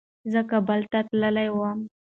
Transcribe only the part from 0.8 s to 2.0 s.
ته تللی وم.